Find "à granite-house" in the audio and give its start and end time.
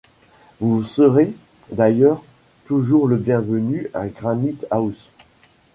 3.93-5.11